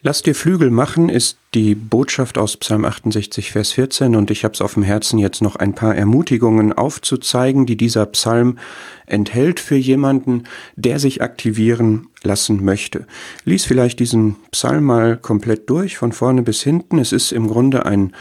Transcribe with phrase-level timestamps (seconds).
[0.00, 4.54] Lass dir Flügel machen ist die Botschaft aus Psalm 68, Vers 14 und ich habe
[4.54, 8.60] es auf dem Herzen jetzt noch ein paar Ermutigungen aufzuzeigen, die dieser Psalm
[9.06, 10.44] enthält für jemanden,
[10.76, 13.08] der sich aktivieren lassen möchte.
[13.44, 17.00] Lies vielleicht diesen Psalm mal komplett durch, von vorne bis hinten.
[17.00, 18.12] Es ist im Grunde ein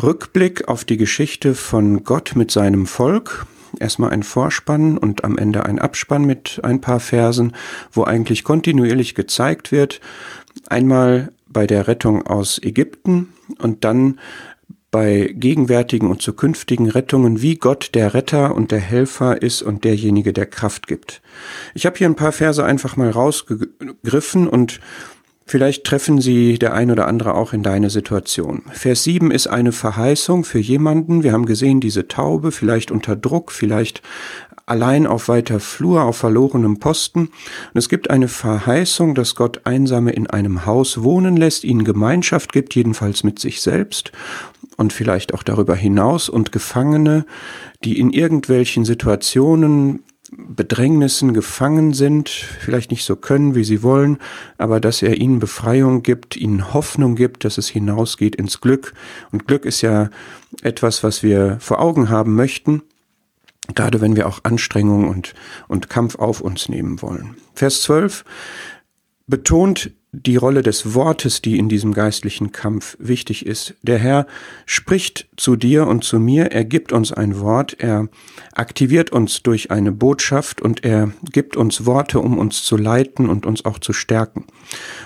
[0.00, 3.46] Rückblick auf die Geschichte von Gott mit seinem Volk,
[3.78, 7.54] erstmal ein Vorspann und am Ende ein Abspann mit ein paar Versen,
[7.92, 10.00] wo eigentlich kontinuierlich gezeigt wird,
[10.68, 14.18] einmal bei der Rettung aus Ägypten und dann
[14.90, 20.32] bei gegenwärtigen und zukünftigen Rettungen, wie Gott der Retter und der Helfer ist und derjenige,
[20.32, 21.22] der Kraft gibt.
[21.74, 24.80] Ich habe hier ein paar Verse einfach mal rausgegriffen und
[25.50, 28.62] Vielleicht treffen sie der ein oder andere auch in deine Situation.
[28.70, 31.24] Vers 7 ist eine Verheißung für jemanden.
[31.24, 34.00] Wir haben gesehen, diese Taube, vielleicht unter Druck, vielleicht
[34.66, 37.22] allein auf weiter Flur, auf verlorenem Posten.
[37.22, 42.52] Und es gibt eine Verheißung, dass Gott Einsame in einem Haus wohnen lässt, ihnen Gemeinschaft
[42.52, 44.12] gibt, jedenfalls mit sich selbst
[44.76, 47.26] und vielleicht auch darüber hinaus und Gefangene,
[47.82, 54.18] die in irgendwelchen Situationen Bedrängnissen gefangen sind, vielleicht nicht so können, wie sie wollen,
[54.58, 58.94] aber dass er ihnen Befreiung gibt, ihnen Hoffnung gibt, dass es hinausgeht ins Glück.
[59.32, 60.10] Und Glück ist ja
[60.62, 62.82] etwas, was wir vor Augen haben möchten,
[63.74, 65.34] gerade wenn wir auch Anstrengung und,
[65.66, 67.36] und Kampf auf uns nehmen wollen.
[67.54, 68.24] Vers 12
[69.26, 73.74] betont die Rolle des Wortes, die in diesem geistlichen Kampf wichtig ist.
[73.82, 74.26] Der Herr
[74.66, 78.08] spricht zu dir und zu mir, er gibt uns ein Wort, er
[78.52, 83.46] aktiviert uns durch eine Botschaft und er gibt uns Worte, um uns zu leiten und
[83.46, 84.46] uns auch zu stärken.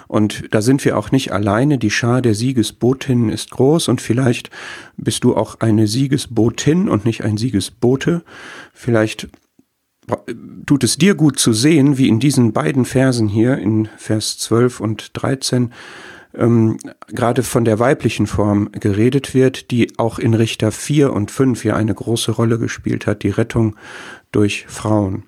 [0.08, 4.48] Und da sind wir auch nicht alleine, die Schar der Siegesbotinnen ist groß und vielleicht
[4.96, 8.22] bist du auch eine Siegesbotin und nicht ein Siegesbote.
[8.72, 9.28] Vielleicht
[10.66, 14.80] tut es dir gut zu sehen, wie in diesen beiden Versen hier, in Vers 12
[14.80, 15.72] und 13,
[16.36, 21.64] ähm, gerade von der weiblichen Form geredet wird, die auch in Richter 4 und 5
[21.64, 23.76] ja eine große Rolle gespielt hat, die Rettung
[24.32, 25.24] durch Frauen.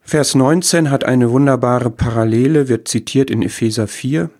[0.00, 4.30] Vers 19 hat eine wunderbare Parallele, wird zitiert in Epheser 4.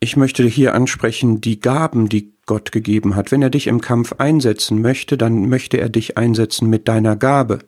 [0.00, 3.32] Ich möchte hier ansprechen die Gaben, die Gott gegeben hat.
[3.32, 7.58] Wenn er dich im Kampf einsetzen möchte, dann möchte er dich einsetzen mit deiner Gabe.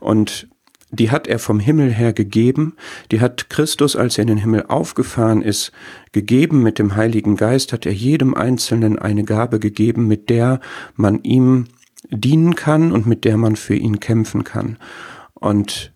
[0.00, 0.48] Und
[0.90, 2.74] die hat er vom Himmel her gegeben,
[3.12, 5.70] die hat Christus, als er in den Himmel aufgefahren ist,
[6.12, 10.60] gegeben mit dem Heiligen Geist, hat er jedem Einzelnen eine Gabe gegeben, mit der
[10.94, 11.66] man ihm
[12.10, 14.78] dienen kann und mit der man für ihn kämpfen kann.
[15.34, 15.92] Und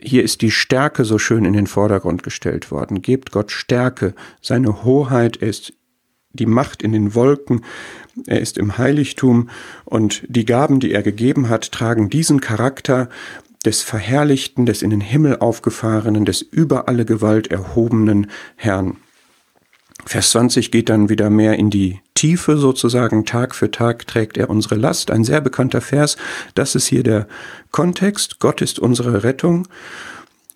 [0.00, 3.02] hier ist die Stärke so schön in den Vordergrund gestellt worden.
[3.02, 5.72] Gebt Gott Stärke, seine Hoheit ist
[6.32, 7.64] die Macht in den Wolken,
[8.26, 9.50] er ist im Heiligtum
[9.84, 13.08] und die Gaben, die er gegeben hat, tragen diesen Charakter
[13.64, 18.96] des Verherrlichten, des in den Himmel aufgefahrenen, des über alle Gewalt erhobenen Herrn.
[20.06, 23.24] Vers 20 geht dann wieder mehr in die Tiefe sozusagen.
[23.24, 25.10] Tag für Tag trägt er unsere Last.
[25.10, 26.18] Ein sehr bekannter Vers.
[26.54, 27.26] Das ist hier der
[27.70, 28.40] Kontext.
[28.40, 29.66] Gott ist unsere Rettung.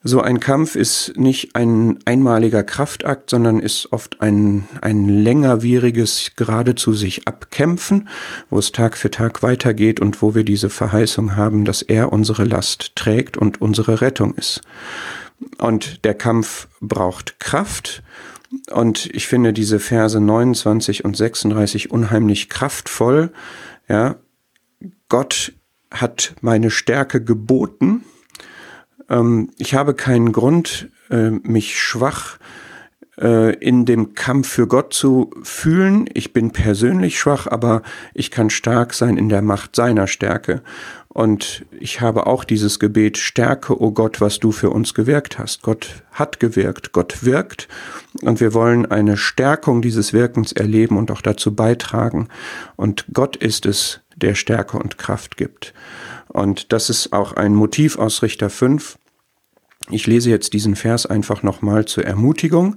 [0.03, 6.93] So ein Kampf ist nicht ein einmaliger Kraftakt, sondern ist oft ein, ein längerwieriges, geradezu
[6.93, 8.11] sich abkämpfen,
[8.51, 12.45] wo es Tag für Tag weitergeht und wo wir diese Verheißung haben, dass er unsere
[12.45, 14.61] Last trägt und unsere Rettung ist.
[15.57, 18.03] Und der Kampf braucht Kraft.
[18.71, 23.33] Und ich finde diese Verse 29 und 36 unheimlich kraftvoll.
[23.89, 24.17] Ja,
[25.09, 25.53] Gott
[25.91, 28.05] hat meine Stärke geboten
[29.09, 32.39] ähm, ich habe keinen Grund, äh, mich schwach
[33.19, 36.09] äh, in dem Kampf für Gott zu fühlen.
[36.15, 37.83] Ich bin persönlich schwach, aber
[38.13, 40.63] ich kann stark sein in der Macht seiner Stärke.
[41.15, 45.39] Und ich habe auch dieses Gebet, stärke, o oh Gott, was du für uns gewirkt
[45.39, 45.63] hast.
[45.63, 47.69] Gott hat gewirkt, Gott wirkt.
[48.23, 52.29] Und wir wollen eine Stärkung dieses Wirkens erleben und auch dazu beitragen.
[52.75, 55.73] Und Gott ist es, der Stärke und Kraft gibt.
[56.27, 58.99] Und das ist auch ein Motiv aus Richter 5.
[59.91, 62.77] Ich lese jetzt diesen Vers einfach nochmal zur Ermutigung.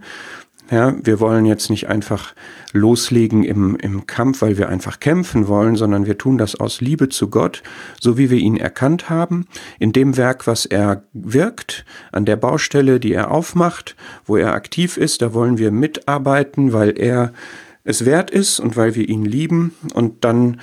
[0.69, 2.33] Ja, wir wollen jetzt nicht einfach
[2.73, 7.07] loslegen im, im Kampf, weil wir einfach kämpfen wollen, sondern wir tun das aus Liebe
[7.07, 7.63] zu Gott,
[8.01, 9.47] so wie wir ihn erkannt haben,
[9.79, 14.97] in dem Werk, was er wirkt, an der Baustelle, die er aufmacht, wo er aktiv
[14.97, 17.31] ist, da wollen wir mitarbeiten, weil er
[17.85, 19.73] es wert ist und weil wir ihn lieben.
[19.93, 20.59] Und dann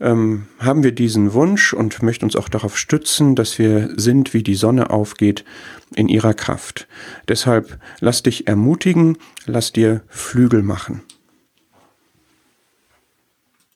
[0.00, 4.42] ähm, haben wir diesen Wunsch und möchten uns auch darauf stützen, dass wir sind, wie
[4.42, 5.44] die Sonne aufgeht,
[5.94, 6.86] in ihrer Kraft.
[7.26, 11.02] Deshalb lass dich ermutigen, lass dir Flügel machen.